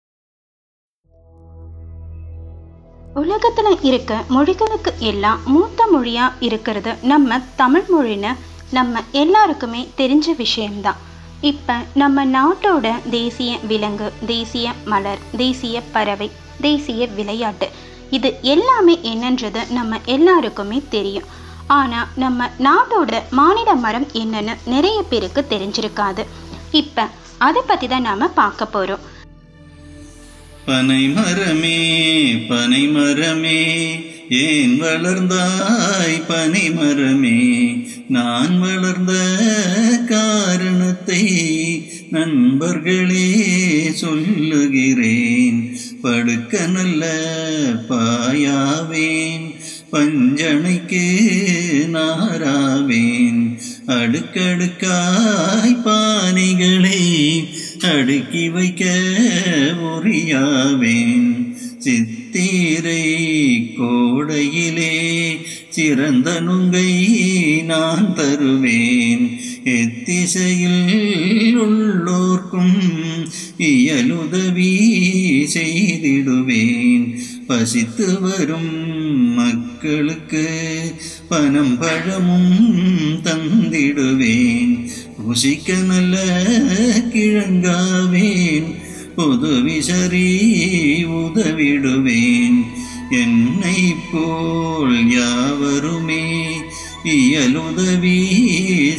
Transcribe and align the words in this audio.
உலகத்துல 3.14 3.82
இருக்க 3.82 4.24
மொழிகளுக்கு 4.28 4.98
எல்லாம் 4.98 5.40
மூத்த 5.44 5.88
மொழியா 5.94 6.32
இருக்கிறது 6.40 6.96
நம்ம 7.02 7.40
தமிழ் 7.56 7.84
மொழின்னு 7.88 8.36
நம்ம 8.70 9.02
எல்லாருக்குமே 9.12 9.88
தெரிஞ்ச 9.96 10.36
விஷயம்தான். 10.36 11.00
இப்போ 11.40 11.74
நம்ம 11.94 12.24
நாட்டோட 12.26 12.86
தேசிய 13.10 13.58
விலங்கு 13.70 14.12
தேசிய 14.26 14.72
மலர் 14.84 15.18
தேசிய 15.36 15.82
பறவை 15.92 16.30
தேசிய 16.60 17.06
விளையாட்டு 17.06 17.68
இது 18.10 18.38
எல்லாமே 18.42 18.98
என்னன்றது 19.12 19.70
நம்ம 19.70 19.98
எல்லாருக்குமே 20.04 20.82
தெரியும். 20.88 21.28
ஆனால் 21.66 22.08
நம்ம 22.14 22.48
நாட்டோட 22.58 23.22
மாநில 23.30 23.74
மரம் 23.74 24.08
என்னன்னு 24.12 24.56
நிறைய 24.64 25.02
பேருக்கு 25.02 25.44
தெரிஞ்சிருக்காது. 25.50 26.24
இப்போ 26.70 27.04
அதை 27.38 27.62
பற்றி 27.66 27.88
தான் 27.88 28.02
நாம் 28.02 28.34
பார்க்க 28.34 28.66
போகிறோம் 28.66 29.04
பனை 30.66 31.08
மரமே 31.08 31.78
பனை 32.48 32.86
மரமே 32.86 33.60
ஏன் 34.28 34.80
வளர்ந்தாய் 34.80 36.16
பனை 36.28 36.70
மரமே? 36.70 37.36
நான் 38.08 38.58
வளர்ந்த 38.58 39.36
காரணத்தை 40.08 41.24
நண்பர்களே 42.10 43.46
சொல்லுகிறேன். 43.92 45.78
படுக்க 46.02 46.66
நல்ல 46.66 47.22
பாயாவேன். 47.88 49.54
பஞ்சனைக்கு 49.92 51.18
நாராவேன். 51.92 53.58
அடுக்கடுக்காய் 53.86 55.76
பானைகளை 55.84 57.44
அடுக்கி 57.82 58.48
வைக்க 58.48 58.84
உரியாவேன். 59.82 61.05
சிறந்த 65.76 66.40
நுங்கை 66.40 67.06
நான் 67.62 68.14
தருவேன். 68.14 69.40
எத்திசையில் 69.64 71.56
உள்ளோர்க்கும் 71.56 73.26
இயலுதவி 73.58 74.74
செய்திடுவேன். 75.54 77.18
பசித்து 77.46 78.20
வரும் 78.20 78.94
மக்களுக்கு 79.34 80.48
பணம் 81.28 81.78
பழமும் 81.78 83.20
தந்திடுவேன். 83.24 84.88
ருசிக்க 85.28 85.84
நல்ல 85.84 86.42
கிழங்காவேன். 87.12 88.74
உதவி 89.16 89.82
சரி 89.82 90.54
உதவிடுவேன். 91.04 92.75
என்னை 93.10 93.96
போல் 94.12 95.08
யாவருமே 95.08 96.56
இயலுதவி 97.04 98.18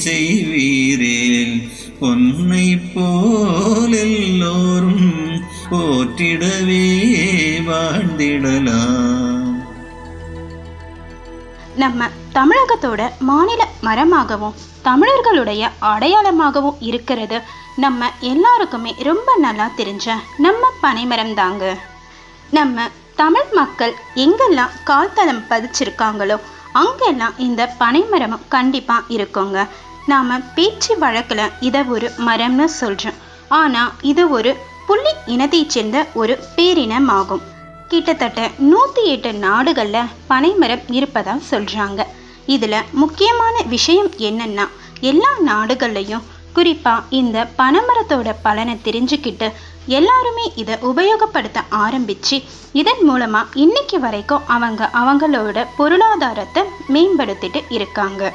செய்வீரேல். 0.03 1.69
பொன்னை 1.99 2.80
போல் 2.94 3.94
எல்லோரும் 3.94 5.41
போற்றிடவே 5.72 6.87
வாழ்ந்திடலாம். 7.67 9.65
நம்ம 11.76 12.09
தமிழகத்தோட 12.33 13.09
மாநில 13.20 13.67
மரமாகவும் 13.82 14.53
தமிழர்களுடைய 14.82 15.71
அடையாளமாகவும் 15.82 16.76
இருக்கிறது. 16.80 17.42
நம்ம 17.76 18.11
எல்லாருக்குமே 18.20 18.95
ரொம்ப 18.99 19.36
நல்லா 19.36 19.71
தெரிஞ்ச 19.77 20.11
நம்ம 20.37 20.67
பனைமரம் 20.82 21.33
தாங்க. 21.33 21.77
நம்ம 22.49 22.89
தமிழ் 23.20 23.52
மக்கள் 23.52 23.94
எங்கெல்லாம் 24.16 24.73
கால்தளம் 24.89 25.44
பதிச்சிருக்காங்களோ 25.50 26.36
அங்கெல்லாம் 26.82 27.36
இந்த 27.38 27.61
பனைமரமும் 27.80 28.48
கண்டிப்பா 28.48 28.98
இருக்குங்க. 29.16 29.58
நாம 30.05 30.38
பேச்சு 30.55 30.94
வழக்குல 31.00 31.42
இதை 31.60 31.82
ஒரு 31.95 32.11
மரம்னு 32.27 32.66
சொல்கிறோம் 32.82 33.17
ஆனா 33.60 33.82
இது 34.02 34.23
ஒரு 34.30 34.52
புள்ளி 34.88 35.14
இனத்தைச் 35.26 35.70
சேர்ந்த 35.70 35.98
ஒரு 36.14 36.33
பேரினமாகும். 36.56 37.44
கிட்டத்தட்ட 37.88 38.42
நூத்தி 38.72 39.04
எட்டு 39.04 39.32
நாடுகள்ல 39.45 39.98
பனைமரம் 40.27 40.86
இருப்பதா 40.89 41.36
சொல்றாங்க. 41.52 42.02
இதுல 42.48 42.76
முக்கியமான 42.92 43.56
விஷயம் 43.76 44.11
என்னன்னா 44.30 44.67
எல்லா 45.11 45.32
நாடுகள்லையும் 45.45 46.27
குறிப்பா 46.56 46.94
இந்த 47.10 47.38
பனைமரத்தோட 47.58 48.30
பலனை 48.45 48.76
தெரிஞ்சுக்கிட்டு 48.83 49.48
எல்லாருமே 49.87 50.45
இதை 50.55 50.75
உபயோகப்படுத்த 50.89 51.59
ஆரம்பிச்சு 51.83 52.37
இதன் 52.71 53.03
மூலமாக 53.03 53.59
இன்னைக்கு 53.64 53.99
வரைக்கும் 53.99 54.48
அவங்க 54.48 54.89
அவங்களோட 55.02 55.65
பொருளாதாரத்தை 55.77 56.64
மேம்படுத்திட்டு 56.93 57.61
இருக்காங்க. 57.70 58.31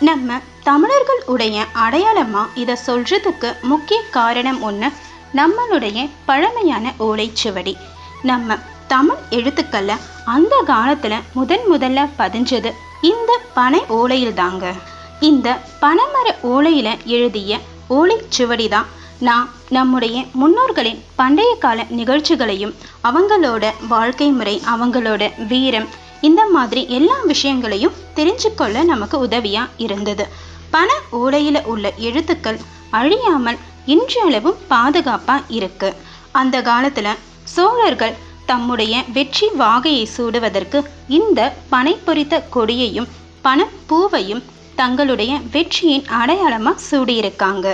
நம்ம 0.00 0.38
தமிழர்கள் 0.62 1.22
உடைய 1.26 1.64
அடையாளமாக 1.84 2.52
இதை 2.54 2.76
சொல்கிறதுக்கு 2.86 3.48
முக்கிய 3.62 4.00
காரணம் 4.10 4.60
ஒன்று 4.60 4.88
நம்மளுடைய 5.34 6.08
பழமையான 6.28 6.92
ஓலைச்சுவடி. 6.98 7.74
நம்ம 8.22 8.58
தமிழ் 8.86 9.20
எழுத்துக்களில் 9.30 10.02
அந்த 10.24 10.54
காலத்தில் 10.66 11.26
முதன் 11.32 11.66
முதல்ல 11.72 12.08
பதிஞ்சது 12.18 12.70
இந்த 13.00 13.32
பனை 13.54 13.80
ஓலையில் 13.98 14.34
தாங்க 14.34 14.72
இந்த 15.20 15.48
பனைமர 15.80 16.28
ஓலையில் 16.52 16.94
எழுதிய 17.04 17.58
ஓலைச்சுவடி 17.90 18.68
தான் 18.68 18.88
நான் 19.20 19.48
நம்முடைய 19.68 20.24
முன்னோர்களின் 20.32 21.00
பண்டைய 21.16 21.56
கால 21.58 21.86
நிகழ்ச்சிகளையும் 21.90 22.74
அவங்களோட 23.04 23.64
வாழ்க்கை 23.88 24.28
முறை 24.30 24.62
அவங்களோட 24.66 25.46
வீரம் 25.46 25.88
இந்த 26.20 26.46
மாதிரி 26.46 26.88
எல்லா 26.88 27.16
விஷயங்களையும் 27.22 27.98
தெரிஞ்சுக்கொள்ள 28.14 28.84
நமக்கு 28.84 29.16
உதவியா 29.26 29.68
இருந்தது. 29.76 30.24
பண 30.70 30.88
ஓலையில 31.12 31.64
உள்ள 31.64 31.92
எழுத்துக்கள் 31.98 32.58
அழியாமல் 32.90 33.58
இன்றளவும் 33.86 34.58
பாதுகாப்பா 34.70 35.36
இருக்கு. 35.48 35.94
அந்த 36.32 36.62
காலத்துல 36.62 37.08
சோழர்கள் 37.54 38.18
தம்முடைய 38.46 38.94
வெற்றி 39.12 39.48
வாகையை 39.48 40.08
சூடுவதற்கு 40.16 40.78
இந்த 41.08 41.40
பனை 41.68 41.94
பொறித்த 42.04 42.44
கொடியையும் 42.50 43.08
பணப்பூவையும் 43.44 44.42
தங்களுடைய 44.74 45.32
வெற்றியின் 45.52 46.06
அடையாளமா 46.20 46.72
சூடியிருக்காங்க. 46.90 47.66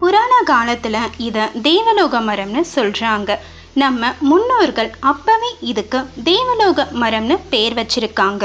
புராண 0.00 0.32
காலத்துல 0.46 0.96
இத 1.18 1.48
தேவலோக 1.62 2.20
மரம்னு 2.20 2.62
சொல்றாங்க. 2.74 3.30
நம்ம 3.74 4.12
முன்னோர்கள் 4.20 4.90
அப்பவே 5.00 5.50
இதுக்கு 5.60 5.98
தேவலோக 6.24 6.86
மரம்னு 7.02 7.36
பேர் 7.50 7.74
வச்சிருக்காங்க. 7.74 8.44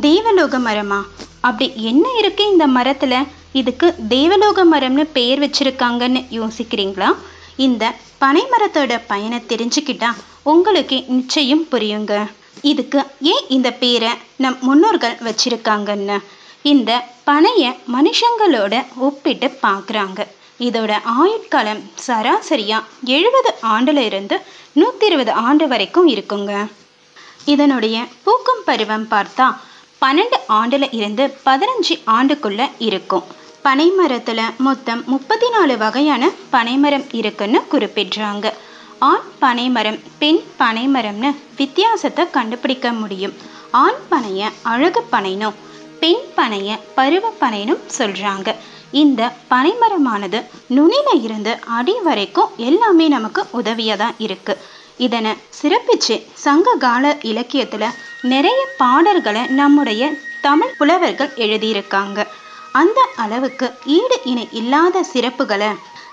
தேவலோக 0.00 0.58
மரமா? 0.58 0.98
அப்படி 1.40 1.66
என்ன 1.90 2.06
இருக்கு 2.18 2.44
இந்த 2.50 2.66
மரத்துல? 2.66 3.14
இதுக்கு 3.52 3.94
தேவலோக 4.08 4.64
மரம்னு 4.64 5.04
பெயர் 5.12 5.38
வச்சிருக்காங்கன்னு 5.38 6.22
யோசிக்கிறீங்களா? 6.38 7.10
இந்த 7.56 7.84
பனை 8.18 8.42
மரத்தோட 8.52 9.00
பயனை 9.06 9.38
தெரிஞ்சுக்கிட்டா 9.48 10.10
உங்களுக்கு 10.42 11.04
நிச்சயம் 11.08 11.64
புரியுங்க. 11.70 12.12
இதுக்கு 12.62 13.00
ஏன் 13.20 13.46
இந்த 13.48 13.70
பேரை 13.82 14.12
நம் 14.36 14.58
முன்னோர்கள் 14.60 15.16
வச்சிருக்காங்கன்னு? 15.28 16.18
இந்த 16.62 16.90
பனைய 17.26 17.64
மனுஷங்களோட 17.94 18.74
ஒப்பிட்டு 18.98 19.58
பார்க்குறாங்க 19.62 20.20
இதோட 20.60 20.92
ஆயுட்காலம் 21.14 21.82
சராசரியாக 22.06 22.88
எழுபது 23.04 23.50
ஆண்டுல 23.62 24.00
இருந்து 24.04 24.36
இருபது 25.00 25.32
ஆண்டு 25.32 25.68
வரைக்கும் 25.68 26.08
இருக்குங்க. 26.08 26.52
இதனுடைய 27.44 28.04
பூக்கும் 28.24 28.62
பருவம் 28.64 29.06
பார்த்தா 29.10 29.46
பன்னெண்டு 30.02 30.36
ஆண்டுல 30.48 30.88
இருந்து 30.90 31.24
பதினஞ்சு 31.46 31.94
ஆண்டுக்குள்ள 32.06 32.70
இருக்கும். 32.78 33.24
பனைமரத்தில் 33.64 34.56
மொத்தம் 34.58 35.02
முப்பத்தி 35.06 35.48
நாலு 35.50 35.78
வகையான 35.78 36.30
பனைமரம் 36.50 37.06
இருக்குன்னு 37.12 37.60
குறிப்பிடுறாங்க. 37.72 38.52
ஆண் 38.98 39.26
பனைமரம் 39.38 39.98
பெண் 40.18 40.40
பனைமரம்னு 40.58 41.30
வித்தியாசத்தை 41.56 42.30
கண்டுபிடிக்க 42.30 42.92
முடியும். 42.92 43.34
ஆண் 43.70 44.00
பனைய 44.10 44.50
அழகு 44.62 45.02
பனைனும் 45.12 45.58
பெண் 46.00 46.22
பனைய 46.36 46.78
பருவ 46.94 47.32
பனைனும் 47.40 47.82
சொல்கிறாங்க 47.98 48.54
இந்த 48.90 49.32
பனைமரமானது 49.50 50.38
நுனில 50.76 51.08
இருந்து 51.22 51.58
அடி 51.78 51.94
வரைக்கும் 52.04 52.52
எல்லாமே 52.56 53.08
நமக்கு 53.08 53.42
உதவியாக 53.50 53.98
தான் 54.02 54.14
இருக்கு. 54.18 54.54
இதனை 54.96 55.32
சிறப்பிச்சு 55.60 56.16
சங்க 56.44 56.74
கால 56.78 57.12
இலக்கியத்துல 57.22 57.84
நிறைய 58.22 58.60
பாடல்களை 58.78 59.46
நம்முடைய 59.46 60.12
தமிழ் 60.42 60.76
புலவர்கள் 60.78 61.32
எழுதியிருக்காங்க. 61.36 62.26
அந்த 62.72 63.00
அளவுக்கு 63.16 63.72
ஈடு 63.84 64.20
இணை 64.24 64.48
இல்லாத 64.52 65.04
சிறப்புகளை 65.12 65.70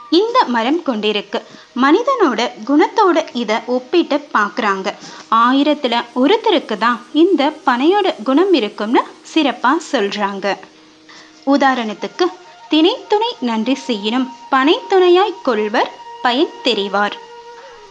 இந்த 0.10 0.38
மரம் 0.56 0.82
கொண்டிருக்கு. 0.84 1.40
மனிதனோட 1.84 2.42
குணத்தோட 2.70 3.18
இதை 3.34 3.58
ஒப்பிட்டு 3.66 4.18
பார்க்குறாங்க 4.34 4.94
ஆயிரத்துல 5.44 6.02
ஒருத்தருக்கு 6.22 6.78
தான் 6.78 7.00
இந்த 7.14 7.54
பனையோட 7.66 8.24
குணம் 8.24 8.54
இருக்கும்னு 8.54 9.04
சிறப்பா 9.34 9.72
சொல்றாங்க. 9.92 10.58
உதாரணத்துக்கு 11.56 12.28
தினைத்துணை 12.70 13.36
நன்றி 13.40 13.76
செய்யினும் 13.76 14.32
பனைத்துணையாய் 14.52 15.42
கொள்வர் 15.44 15.92
பயன் 16.22 16.50
தெரிவார். 16.64 17.12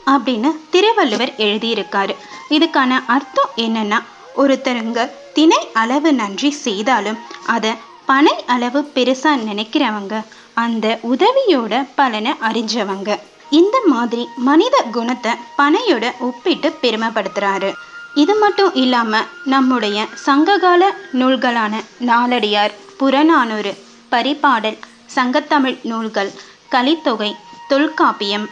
அப்படின்னு 0.06 0.56
திருவள்ளுவர் 0.70 1.32
எழுதியிருக்காரு. 1.37 2.14
இதுக்கான 2.50 2.90
அர்த்தம் 3.06 3.50
என்னன்னா 3.56 4.02
ஒருத்தருங்க 4.37 5.11
திணை 5.32 5.69
அளவு 5.73 6.12
நன்றி 6.12 6.50
செய்தாலும் 6.50 7.19
அதை 7.46 7.70
பனை 8.06 8.44
அளவு 8.46 8.90
பெருசாக 8.94 9.40
நினைக்கிறவங்க 9.49 10.25
அந்த 10.55 10.99
உதவியோட 11.02 11.87
பலனை 11.94 12.32
அறிஞ்சவங்க. 12.43 13.19
இந்த 13.50 13.82
மாதிரி 13.87 14.28
மனித 14.37 14.84
குணத்தை 14.93 15.32
பனையோட 15.58 16.19
ஒப்பிட்டு 16.19 16.75
பெருமைப்படுத்துறாரு. 16.82 17.73
இது 18.14 18.34
மட்டும் 18.34 18.75
இல்லாமல் 18.75 19.26
நம்முடைய 19.44 20.05
சங்ககால 20.14 20.94
நூல்களான 21.12 21.73
நாலடியார் 22.06 22.73
புறநானூறு 22.96 23.84
பரிபாடல் 24.17 24.79
சங்கத்தமிழ் 25.17 25.79
நூல்கள் 25.91 26.33
கலித்தொகை 26.75 27.33
தொல்காப்பியம் 27.69 28.47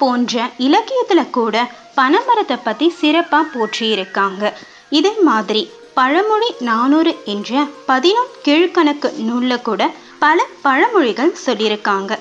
போன்ற 0.00 0.50
இலக்கியத்துல 0.66 1.20
கூட 1.30 1.56
பனைமரத்தை 1.96 2.56
பத்தி 2.64 2.86
சிறப்பா 3.00 3.40
போற்றியிருக்காங்க. 3.54 4.52
இதே 4.98 5.12
மாதிரி 5.28 5.62
பழமொழி 5.94 6.48
நானூறு 6.68 7.12
என்ற 7.32 7.62
பதினொன் 7.88 8.32
கீழ்கணக்கு 8.46 9.08
நூலில் 9.26 9.64
கூட 9.68 9.82
பல 10.18 10.46
பழமொழிகள் 10.64 11.32
சொல்லியிருக்காங்க. 11.46 12.12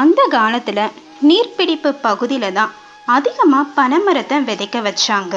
அந்த 0.00 0.20
காலத்துல 0.30 0.80
நீர்பிடிப்பு 1.28 1.90
பகுதியில 2.06 2.52
தான் 2.52 2.72
அதிகமா 3.16 3.60
பனைமரத்தை 3.76 4.38
விதைக்க 4.48 4.78
வச்சாங்க. 4.88 5.34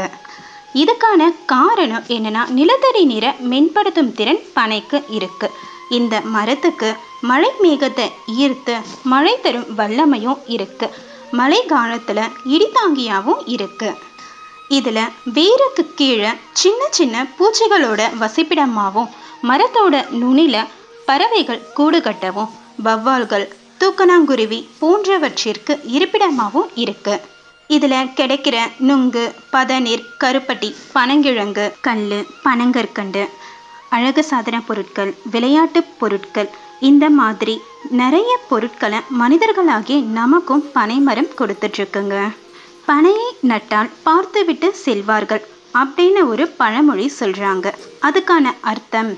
இதுக்கான 0.81 1.31
காரணம் 1.45 2.07
என்னன்னா 2.15 2.43
நிலத்தடி 2.57 3.03
நீரை 3.11 3.31
மென்படுத்தும் 3.51 4.13
திறன் 4.13 4.43
பனைக்கு 4.55 4.99
இருக்கு. 5.17 5.49
இந்த 5.89 6.15
மரத்துக்கு 6.35 6.89
மழை 7.21 7.49
மேகத்தை 7.61 8.05
ஈர்த்து 8.37 8.75
மழை 9.03 9.33
தரும் 9.41 9.69
வல்லமையும் 9.77 10.39
இருக்கு. 10.55 10.87
மழை 11.31 11.59
காலத்துல 11.69 12.19
இடிதாங்கியாவும் 12.55 13.41
இருக்கு. 13.45 13.89
இதுல 14.69 14.99
வேருக்கு 15.37 15.83
கீழே 15.95 16.31
சின்ன 16.53 16.81
சின்ன 16.89 17.25
பூச்சிகளோட 17.37 18.01
வசிப்பிடமாகவும் 18.21 19.09
மரத்தோட 19.49 19.95
நுனில 20.21 20.55
பறவைகள் 21.05 21.65
கூடு 21.73 21.99
கட்டவும் 21.99 22.51
வவ்வால்கள் 22.83 23.47
தூக்கணாங்குருவி 23.79 24.59
போன்றவற்றிற்கு 24.79 25.73
இருப்பிடமாகவும் 25.95 26.69
இருக்கு. 26.75 27.15
இதுல 27.69 27.95
கிடைக்கிற 28.19 28.57
நுங்கு 28.79 29.23
பதநீர் 29.53 30.05
கருப்பட்டி 30.23 30.69
பனங்கிழங்கு 30.95 31.65
கல் 31.81 32.05
பனங்கற்கண்டு 32.45 33.23
அழகு 33.89 34.23
சாதன 34.23 34.61
பொருட்கள் 34.61 35.15
விளையாட்டு 35.31 35.83
பொருட்கள் 35.83 36.49
இந்த 36.79 37.09
மாதிரி 37.09 37.61
நிறைய 37.89 38.39
பொருட்களை 38.49 38.99
மனிதர்களாகிய 39.19 40.03
நமக்கும் 40.03 40.71
பனைமரம் 40.71 41.31
கொடுத்துட்ருக்குங்க. 41.39 42.29
பனையை 42.87 43.27
நட்டால் 43.47 43.89
பார்த்துவிட்டு 44.03 44.75
செல்வார்கள் 44.85 45.43
அப்படின்னு 45.73 46.27
ஒரு 46.27 46.47
பழமொழி 46.47 47.11
சொல்கிறாங்க 47.19 47.73
அதுக்கான 48.01 48.53
அர்த்தம் 48.61 49.17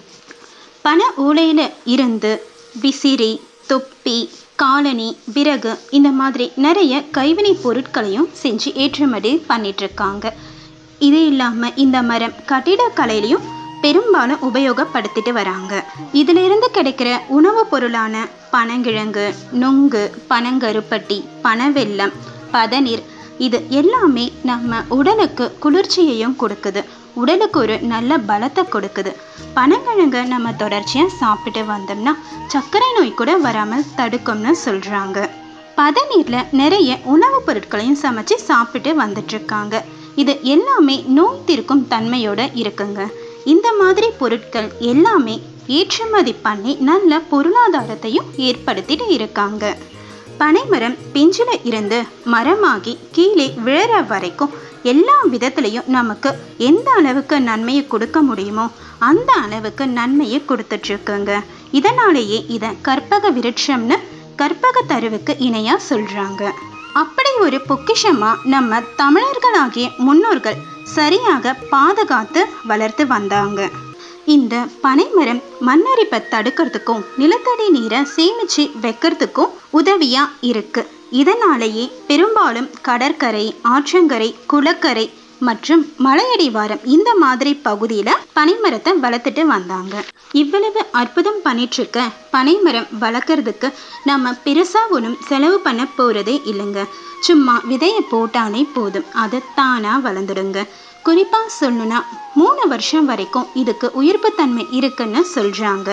பனை 0.82 1.06
ஊலையில் 1.16 1.70
இருந்து 1.86 2.44
விசிறி 2.82 3.42
தொப்பி 3.68 4.30
காலனி 4.56 5.18
விறகு 5.34 5.80
இந்த 5.90 6.10
மாதிரி 6.12 6.52
நிறைய 6.56 7.04
கைவினை 7.12 7.54
பொருட்களையும் 7.62 8.30
செஞ்சு 8.44 8.74
ஏற்றுமதி 8.74 9.44
பண்ணிட்டுருக்காங்க 9.50 10.32
இது 11.00 11.26
இல்லாமல் 11.26 11.76
இந்த 11.76 12.02
மரம் 12.02 12.34
கட்டிடக்கலையிலையும் 12.48 13.42
பெரும்பாலும் 13.81 14.42
உபயோகப்படுத்திட்டு 14.42 15.31
வராங்க. 15.31 15.83
இதிலிருந்து 16.13 16.69
கிடைக்கிற 16.74 17.18
உணவுப் 17.28 17.72
பொருளான 17.72 18.28
பனங்கிழங்கு 18.51 19.33
நுங்கு 19.51 20.16
பனங்கருப்பட்டி 20.30 21.25
பனவெல்லம் 21.44 22.13
பதநீர் 22.54 23.04
இது 23.38 23.66
எல்லாமே 23.69 24.31
நம்ம 24.44 24.81
உடலுக்கு 24.89 25.56
குளிர்ச்சியையும் 25.60 26.38
கொடுக்குது. 26.39 26.83
உடலுக்கு 27.13 27.60
ஒரு 27.60 27.80
நல்ல 27.80 28.18
பலத்தை 28.18 28.63
கொடுக்குது. 28.63 29.16
பனங்கிழங்க 29.56 30.27
நம்ம 30.27 30.54
தொடர்ச்சியாக 30.54 31.10
சாப்பிட்டு 31.10 31.62
வந்தோம்னா 31.62 32.16
சர்க்கரை 32.48 32.88
நோய் 32.98 33.13
கூட 33.13 33.38
வராமல் 33.38 33.84
தடுக்கும்னு 33.98 34.54
சொல்கிறாங்க 34.66 35.30
பதநீரில் 35.77 36.45
நிறைய 36.51 37.00
உணவுப் 37.04 37.45
பொருட்களையும் 37.45 37.98
சமைச்சு 38.01 38.36
சாப்பிட்டு 38.36 38.94
வந்துட்டுருக்காங்க 39.01 39.84
இது 40.16 40.39
எல்லாமே 40.42 41.04
நோய் 41.07 41.42
தீர்க்கும் 41.45 41.88
தன்மையோட 41.89 42.50
இருக்குங்க. 42.54 43.07
இந்த 43.46 43.74
மாதிரி 43.80 44.08
பொருட்கள் 44.20 44.70
எல்லாமே 44.80 45.42
ஏற்றுமதி 45.68 46.34
பண்ணி 46.34 46.76
நல்ல 46.76 47.22
பொருளாதாரத்தையும் 47.32 48.30
ஏற்படுத்திட்டு 48.38 49.08
இருக்காங்க. 49.10 49.78
பனைமரம் 50.38 50.98
பிஞ்சில் 51.14 51.56
இருந்து 51.64 52.04
மரமாகி 52.26 52.98
கீழே 53.12 53.48
விழற 53.66 54.08
வரைக்கும் 54.08 54.54
எல்லா 54.84 55.16
விதத்துலையும் 55.32 55.86
நமக்கு 55.86 56.30
எந்த 56.58 56.92
அளவுக்கு 56.92 57.40
நன்மையை 57.40 57.88
கொடுக்க 57.88 58.22
முடியுமோ 58.22 58.72
அந்த 59.00 59.34
அளவுக்கு 59.34 59.88
நன்மையை 59.88 60.42
கொடுத்துட்ருக்குங்க. 60.48 61.32
இதனாலேயே 61.72 62.46
இதை 62.48 62.70
கற்பக 62.82 63.32
விருட்சம்னு 63.32 63.98
கற்பக 64.36 64.82
தருவுக்கு 64.88 65.36
இணையாக 65.38 65.86
சொல்கிறாங்க 65.90 66.44
அப்படி 66.94 67.30
ஒரு 67.40 67.58
பொக்கிஷமாக 67.68 68.42
நம்ம 68.44 68.82
தமிழர்களாகிய 68.98 69.88
முன்னோர்கள் 69.98 70.58
சரியாக 70.96 71.54
பாதுகாத்து 71.74 72.42
வளர்த்து 72.70 73.04
வந்தாங்க. 73.08 73.62
இந்த 74.36 74.56
பனைமரம் 74.86 75.42
மண்ணரிப்பை 75.68 76.20
தடுக்கிறதுக்கும் 76.34 77.06
நிலத்தடி 77.22 77.68
நீரை 77.78 78.00
சேமிச்சு 78.16 78.64
வைக்கிறதுக்கும் 78.84 79.56
உதவியா 79.80 80.24
இருக்கு. 80.52 80.84
இதனாலேயே 81.22 81.86
பெரும்பாலும் 82.10 82.70
கடற்கரை 82.88 83.46
ஆற்றங்கரை 83.74 84.30
குளக்கரை 84.54 85.06
மற்றும் 85.48 85.84
மலையடிவாரம் 86.06 86.84
இந்த 86.96 87.10
மாதிரி 87.24 87.52
பகுதியில 87.68 88.10
பனைமரத்தை 88.38 88.92
வளர்த்துட்டு 89.06 89.44
வந்தாங்க. 89.54 89.96
இவ்வளவு 90.42 90.82
அற்புதம் 91.02 91.40
பண்ணிட்டு 91.44 91.78
இருக்க 91.80 92.02
பனைமரம் 92.36 92.92
வளர்க்கறதுக்கு 93.04 93.70
நம்ம 94.10 94.34
பெருசாக 94.46 94.96
ஒன்றும் 94.98 95.18
செலவு 95.30 95.58
பண்ண 95.60 95.84
போறதே 95.98 96.36
இல்லைங்க. 96.51 96.82
சும்மா 97.27 97.56
விதையை 97.72 98.04
போட்டாலே 98.12 98.62
போதும். 98.75 99.10
அது 99.24 99.39
தானா 99.58 99.96
வளர்ந்துடுங்க. 100.06 100.60
குறிப்பாக 101.08 101.48
சொல்லணும்னா 101.60 102.00
மூணு 102.39 102.63
வருஷம் 102.74 103.08
வரைக்கும் 103.12 103.50
இதுக்கு 103.62 103.88
உயிர்ப்புத்தன்மை 104.01 104.65
இருக்குன்னு 104.79 105.22
சொல்கிறாங்க 105.36 105.89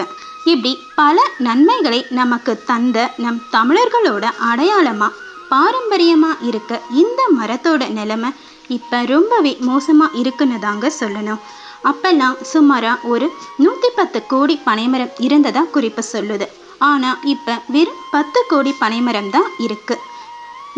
இப்படி 0.51 0.73
பல 0.99 1.17
நன்மைகளை 1.47 2.01
நமக்கு 2.19 2.53
தந்த 2.71 2.99
நம் 3.25 3.41
தமிழர்களோட 3.55 4.25
அடையாளமாக 4.51 5.17
பாரம்பரியமாக 5.53 6.45
இருக்க 6.51 6.81
இந்த 7.03 7.21
மரத்தோட 7.39 7.83
நிலைமை 7.99 8.31
இப்போ 8.77 8.99
ரொம்பவே 9.13 9.53
மோசமாக 9.69 10.17
இருக்குன்னு 10.21 10.59
தாங்க 10.67 10.87
சொல்லணும். 11.01 11.43
அப்பெல்லாம் 11.91 12.37
சுமாராக 12.51 13.09
ஒரு 13.13 13.27
நூற்றி 13.65 13.89
பத்து 13.99 14.19
கோடி 14.33 14.55
பனைமரம் 14.69 15.15
இருந்ததாக 15.27 15.73
குறிப்பு 15.77 16.03
சொல்லுது. 16.13 16.47
ஆனால் 16.91 17.21
இப்போ 17.33 17.55
வெறும் 17.75 18.03
பத்து 18.15 18.41
கோடி 18.51 18.73
பனைமரம் 18.83 19.31
தான் 19.37 19.49
இருக்குது 19.67 20.03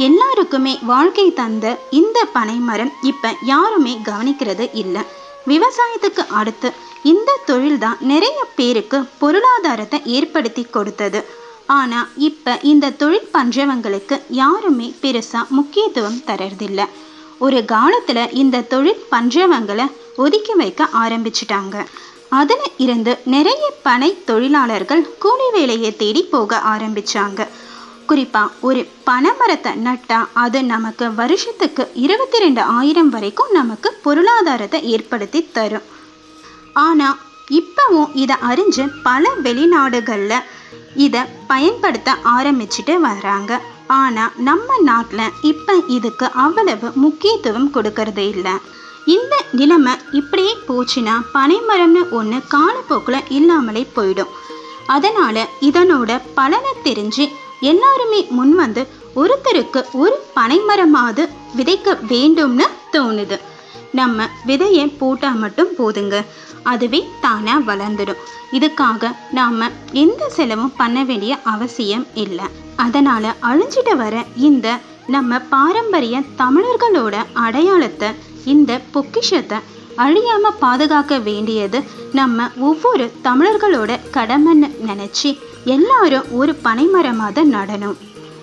எல்லாருக்குமே 0.07 0.73
வாழ்க்கை 0.91 1.25
தந்த 1.39 1.67
இந்த 2.01 2.19
பனைமரம் 2.35 2.93
இப்போ 3.11 3.31
யாருமே 3.51 3.95
கவனிக்கிறது 4.09 4.67
இல்லை. 4.83 5.03
விவசாயத்துக்கு 5.51 6.23
அடுத்து 6.41 6.69
இந்த 7.13 7.31
தொழில் 7.49 7.81
தான் 7.85 7.99
நிறைய 8.11 8.39
பேருக்கு 8.59 8.99
பொருளாதாரத்தை 9.23 9.99
ஏற்படுத்தி 10.17 10.65
கொடுத்தது. 10.77 11.21
ஆனால் 11.79 12.09
இப்போ 12.29 12.53
இந்த 12.73 12.93
தொழில் 13.03 13.31
பண்றவங்களுக்கு 13.37 14.17
யாருமே 14.41 14.89
பெருசாக 15.03 15.53
முக்கியத்துவம் 15.59 16.21
தரதில்லை 16.29 16.87
ஒரு 17.47 17.59
காலத்தில் 17.75 18.25
இந்த 18.43 18.65
தொழில் 18.73 19.05
பண்றவங்களை 19.13 19.87
ஒதுக்கி 20.25 20.55
வைக்க 20.61 20.89
ஆரம்பிச்சிட்டாங்க. 21.03 21.77
அதில் 22.41 22.67
இருந்து 22.85 23.13
நிறைய 23.35 23.65
பனை 23.87 24.11
தொழிலாளர்கள் 24.31 25.03
கூலி 25.23 25.49
வேலையை 25.55 25.91
தேடி 26.03 26.23
போக 26.35 26.59
ஆரம்பித்தாங்க 26.73 27.41
குறிப்பா 28.11 28.43
ஒரு 28.69 28.81
பனைமரத்தை 29.09 29.73
நட்டா 29.87 30.19
அது 30.43 30.65
நமக்கு 30.65 31.15
வருஷத்துக்கு 31.15 31.91
இருபத்தி 32.05 32.39
ரெண்டு 32.39 32.63
ஆயிரம் 32.63 33.09
வரைக்கும் 33.09 33.51
நமக்கு 33.59 33.89
பொருளாதாரத்தை 34.03 34.79
ஏற்படுத்தி 34.95 35.41
தரும். 35.57 35.89
ஆனா 36.87 37.09
இப்பவும் 37.59 38.11
இதை 38.15 38.37
அறிஞ்சு 38.51 38.85
பல 39.03 39.31
வெளிநாடுகளில் 39.43 40.47
இதை 40.95 41.23
பயன்படுத்த 41.47 42.11
ஆரம்பிச்சுட்டு 42.35 42.95
வராங்க. 43.01 43.61
ஆனால் 43.87 44.35
நம்ம 44.49 44.79
நாட்டில் 44.89 45.35
இப்போ 45.51 45.75
இதுக்கு 45.97 46.27
அவ்வளவு 46.45 46.91
முக்கியத்துவம் 47.05 47.73
கொடுக்கறது 47.75 48.25
இல்லை. 48.35 48.55
இந்த 49.07 49.35
நிலைமை 49.53 49.95
இப்படியே 50.19 50.53
போச்சுன்னா 50.69 51.15
பனைமரம்னு 51.35 52.03
ஒன்று 52.19 52.41
காலப்போக்கில் 52.55 53.29
இல்லாமலே 53.29 53.83
போயிடும். 53.97 54.35
அதனால் 54.87 55.43
இதனோட 55.69 56.11
பலனை 56.35 56.73
தெரிஞ்சு 56.85 57.25
எல்லாருமே 57.61 58.27
முன் 58.31 58.55
வந்து 58.55 58.87
ஒருத்தருக்கு 59.17 59.85
ஒரு 59.93 60.25
பனைமரமாவது 60.37 61.29
விதைக்க 61.57 61.97
வேண்டும்னு 62.09 62.67
தோணுது. 62.93 63.41
நம்ம 63.93 64.29
விதையை 64.47 64.93
போட்டால் 64.99 65.35
மட்டும் 65.35 65.69
போதுங்க. 65.79 66.25
அதுவே 66.63 67.09
தானாக 67.21 67.75
வளர்ந்துடும். 67.75 68.21
இதுக்காக 68.53 69.13
நாம் 69.31 69.63
எந்த 69.93 70.29
செலவும் 70.29 70.73
பண்ண 70.77 71.05
வேண்டிய 71.05 71.39
அவசியம் 71.45 72.07
இல்லை. 72.15 72.45
அதனால் 72.77 73.35
அழிஞ்சிட்டு 73.43 73.97
வர 73.97 74.25
இந்த 74.37 74.79
நம்ம 75.07 75.39
பாரம்பரிய 75.39 76.23
தமிழர்களோட 76.39 77.17
அடையாளத்தை 77.33 78.09
இந்த 78.45 78.81
பொக்கிஷத்தை 78.91 79.59
அழியாம 79.97 80.51
பாதுகாக்க 80.59 81.19
வேண்டியது 81.19 81.83
நம்ம 82.13 82.51
ஒவ்வொரு 82.59 83.13
தமிழர்களோட 83.25 83.99
கடமைன்னு 84.13 84.71
நினைச்சு 84.89 85.39
எல்லாரும் 85.65 86.25
ஒரு 86.31 86.59
பனைமரமாக 86.65 87.45
நடணும். 87.57 87.97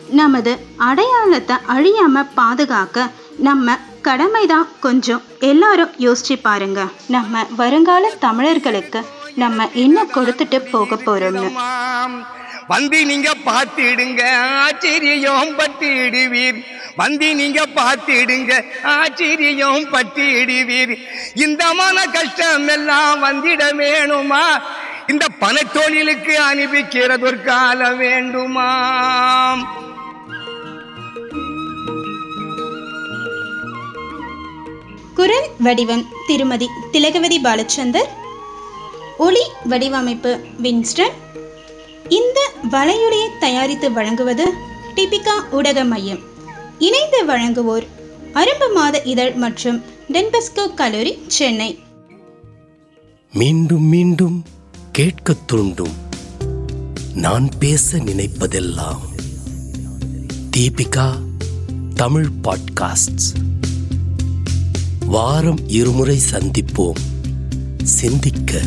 நமது 0.10 0.58
அடையாளத்தை 0.78 1.56
அழியாம 1.68 2.26
பாதுகாக்க 2.34 3.10
நம்ம 3.38 3.78
கடமைதான் 4.02 4.68
கொஞ்சம் 4.80 5.24
எல்லாரும் 5.40 5.92
யோசிச்சு 6.00 6.36
பாருங்க. 6.42 6.86
நம்ம 7.08 7.46
வருங்கால 7.56 8.10
தமிழர்களுக்கு 8.20 9.06
நம்ம 9.36 9.70
என்ன 9.74 10.04
கொடுத்துட்டு 10.04 10.60
போக 10.72 10.96
போறோம்னு. 10.96 11.52
வந்து 12.68 13.06
நீங்க 13.06 13.34
பார்த்துடுங்க 13.46 14.24
ஆச்சரியம் 14.40 15.58
பட்டிடுவீர். 15.58 16.64
வந்து 16.98 17.36
நீங்க 17.36 17.66
பார்த்திடுங்க. 17.76 18.52
ஆச்சரியம் 18.84 19.88
பட்டிடுவீர். 19.94 20.94
இந்த 21.34 21.74
மன 21.74 22.06
கஷ்டம் 22.06 22.68
எல்லாம் 22.68 23.24
வந்திட 23.24 23.64
வேணுமா? 23.84 24.46
இந்த 25.08 25.26
பணத்தொழிலுக்கு 25.42 26.36
அனுப்பிக்கிறதொரு 26.54 27.44
காலம் 27.44 27.98
வேண்டுமா? 27.98 28.72
குரல் 35.16 35.50
வடிவம் 35.60 36.06
திருமதி 36.28 36.70
திலகவதி 36.92 37.40
பாலச்சந்தர். 37.44 38.10
ஒளி 39.18 39.46
வடிவமைப்பு 39.64 40.46
வின்ஸ்டன். 40.62 41.16
இந்த 42.10 42.52
வலையொலியை 42.72 43.28
தயாரித்து 43.40 43.92
வழங்குவது 43.92 44.54
டிபிகா 44.96 45.36
ஊடக 45.52 45.84
மையம். 45.84 46.36
இணைந்து 46.80 47.26
வழங்குவோர் 47.28 47.88
அரும்பு 48.34 48.74
மாத 48.74 49.02
இதழ் 49.02 49.34
மற்றும் 49.34 49.82
டென்பெஸ்கோ 50.14 50.74
கல்லூரி 50.76 51.18
சென்னை. 51.28 51.80
மீண்டும் 53.34 53.84
மீண்டும் 53.84 54.46
கேட்க 54.92 55.34
தூண்டும். 55.46 55.94
நான் 57.14 57.50
பேச 57.60 57.98
நினைப்பதெல்லாம் 57.98 59.00
தீபிகா 60.58 61.14
தமிழ் 61.96 62.30
பாட்காஸ்ட் 62.44 63.42
வாரம் 65.06 65.60
இருமுறை 65.68 66.20
சந்திப்போம். 66.32 67.00
சிந்திக்க 67.84 68.62